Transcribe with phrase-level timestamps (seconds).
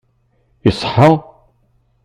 [0.69, 1.11] Iṣeḥḥa?